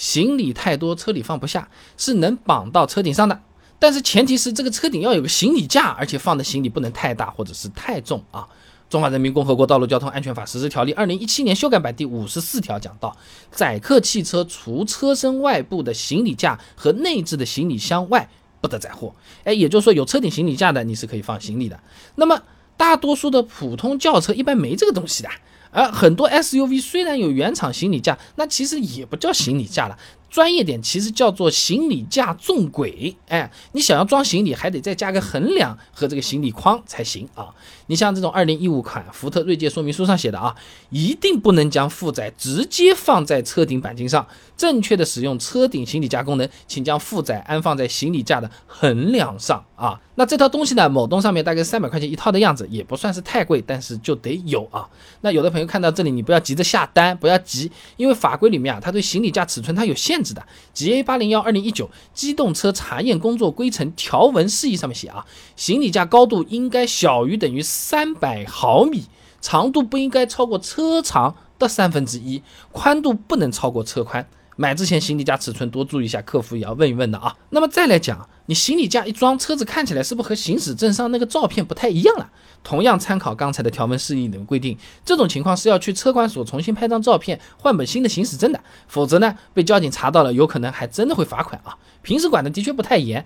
[0.00, 1.68] 行李太多，车里放不下，
[1.98, 3.38] 是能绑到车顶上的。
[3.78, 8.48] 但是前提是这个车顶要有个行李架，而且放的行李不能太大或者是太重啊。
[8.88, 13.14] 中华人民共和国道路交通安全法实施条例二零一七年修改版第五十四条讲到，
[13.50, 18.26] 载客汽车除车身外部的行李架和内置的行李箱外，
[18.62, 19.14] 不得载货。
[19.44, 21.78] 哎，也就是说有车顶行李架的，你是可以放行李的。
[22.14, 22.42] 那么
[22.78, 25.28] 大多数的普通轿车一般没这个东西的。
[25.70, 29.96] 而很多 SUV 虽然有原厂行李架，那其实也不叫行李架了，
[30.30, 33.16] 专业点其实叫做行李架纵轨。
[33.28, 37.48] 哎，你想要装行李，还得再加个横梁和这个行李框才行啊。
[37.88, 40.54] 你像这种二零一五款福特锐界说明书上写的啊，
[40.90, 44.24] 一定不能将负载直接放在车顶钣金上，
[44.56, 50.00] 正确的使用车顶行李架功能，请将负载安放在行李架的横梁上啊。
[50.14, 54.86] 那这套东西呢，某东上面大概三百块钱一套的样子，也不算是太贵，但是就得有啊。
[55.22, 60.44] 那有的朋友看到这里，你不要急着下单，不要急，因为法规里面啊，它对行李架尺寸它有限制的。
[60.74, 65.24] GA 八零幺二零一九机动车查验工作规程条文示意上面写啊，
[65.56, 69.06] 行李架高度应该小于等于三百毫米，
[69.40, 74.28] 长度不应该超过车长的三分之一，宽度不能超过车宽。
[74.60, 77.34] 买之前行李架尺寸多注意一下，客服也要问一问的啊。
[77.48, 82.30] 那么再来讲，你行李架一装，车子看起来是不是和行驶证上那个照片不太一样了？
[82.62, 91.78] 同样参考刚才的条文示意里面规定，这种情况是要去车管所重新拍张照片，换本新的行驶证的，否则呢被交警查到了，有可能还真的会罚款啊。
[92.02, 93.24] 平时管的的确不太严，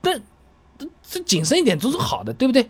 [0.00, 0.20] 但
[1.08, 2.68] 这谨慎一点都是好的，对不对？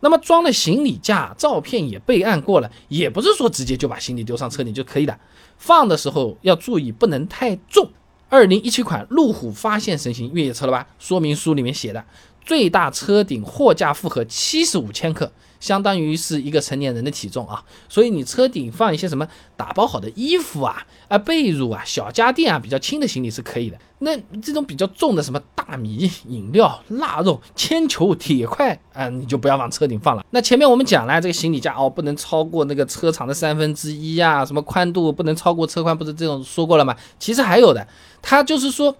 [0.00, 5.18] 那么装了行李架，照片也备案过了，也不是说直接就把行李丢上车顶就可以的。
[5.56, 7.90] 放的时候要注意，不能太重。
[8.30, 10.86] 二零一七款路虎发现神行越野车了吧？
[10.98, 12.04] 说明书里面写的，
[12.48, 15.30] 最大车顶货架负荷七十五千克。
[15.60, 23.76] 相当于是一个成年人的体重啊，所以你车顶放一些什么打包好的衣服啊、啊被褥啊、小家电啊，比较轻的行李是可以的。
[23.98, 30.24] 那这种比较重的什么大米、饮料、腊肉、铅球、铁块啊，你就不要往车顶放了。
[30.30, 36.94] 那前面我们讲了，这个行李架哦，不能超过那个车长的三分之一啊，什么宽度不能超过车宽，不是这种说过了吗？
[37.18, 37.84] 其实还有的，
[38.22, 38.96] 它就是说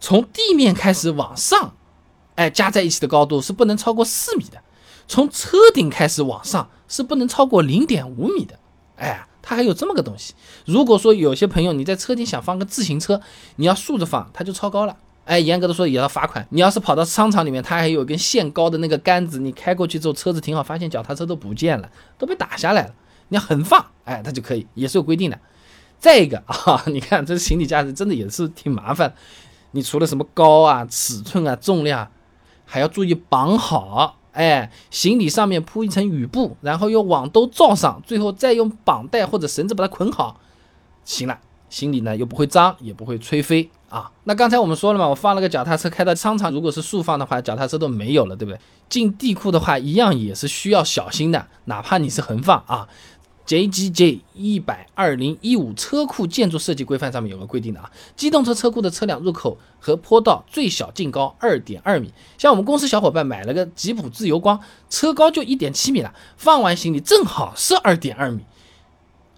[0.00, 1.74] 从地面开始往上，
[2.38, 4.62] 哎，加在一起的高度是不能超过四米的。
[5.08, 8.56] 从车顶开始往上是不能超过零点五米的，
[8.96, 10.34] 哎，它还有这么个东西。
[10.64, 13.20] 如果说有些朋友你在车顶想放个自行车，
[13.56, 16.46] 你要竖着放，它就超高了，哎，严格的说也要罚款。
[16.50, 22.94] 你要是跑到商场里面，它还有根限高的那个杆子，你开过去之后车子停好，发现脚踏车都不见了，都被打下来了，
[23.28, 25.40] 你要横放，哎，它就可以，也是有规定的。
[25.98, 29.12] 再一个啊， 你看这行李架子真的也是挺麻烦，
[29.72, 32.08] 你除了什么高啊、尺寸啊、重量，
[32.68, 34.16] 还要注意绑好。
[34.32, 40.38] 哎，行李上面铺一层雨布，然后用网兜罩上，最后再用绑带或者绳子把它捆好，
[41.02, 44.12] 行了，行李呢又不会脏，也不会吹飞啊。
[44.24, 48.60] 那刚才我们说了嘛，我放了个脚踏车开到商场，如果是竖放的话，脚踏车都没有了，对不对？
[48.88, 52.86] 进地库的话，一样也是需要小心的，哪怕你是横放啊。
[53.48, 62.12] JGJ 一百二零一五车库建筑设计规范上面有个规定的啊，机动车车库的车辆入口和坡道最小净高二点二米。
[62.36, 64.60] 像我们公司小伙伴买了个吉普自由光，
[64.90, 68.42] 车高就一点七米了，放完行李正好是二点二米，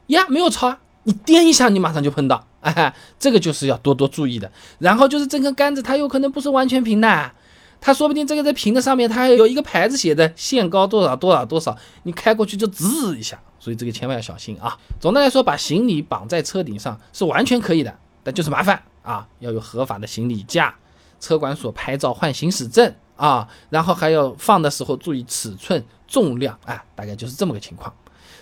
[0.08, 4.50] 呀，没有超啊，你颠一下你马上就碰到，哎，这个就是要多多注意的。
[4.80, 7.30] 然后就是这根杆子它有可能不是完全平的。
[7.80, 14.76] 它说不定这个在瓶子上面，它还有一个牌子写的限高多少多少多少，你开过去就滋一下，所以这个千万要小心啊。
[15.00, 20.74] 总的来说，把行李绑在车顶上是完全可以的，但就是麻烦啊，要有合法的行李架，
[21.18, 27.90] 车管所拍照换行驶证啊，然后还要放的时候注意尺寸重量啊，大概就是这么个情况。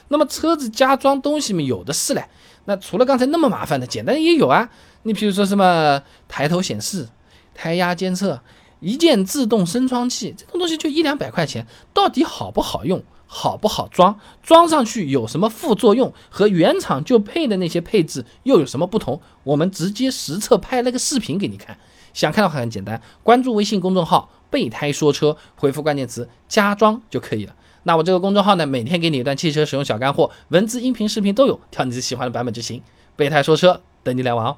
[0.09, 2.25] 那么车子加装东西嘛，有的是嘞。
[2.65, 4.69] 那除了刚才那么麻烦的，简单也有啊。
[5.05, 7.09] 你比如说什么抬头显示、
[7.55, 8.41] 胎压监测。
[8.81, 19.21] 一键自动升窗器这种东西就一两百块钱，到底好不好用，好不好装，装上去有什么副作用，和原厂就配的那些配置又有什么不同？
[19.45, 21.79] 我们直接实测拍了个视频给你看。
[22.15, 27.55] 想看的话很简单，关注微信公众号“备胎说车”，回复关键词“加装”就可以了。
[27.85, 32.83] 那我这个公众号呢，每天给你一段汽车使用小干货，文字、音频、视频都有，挑你自己喜欢的版本就行。
[33.15, 34.57] 备胎说车，等你来玩哦。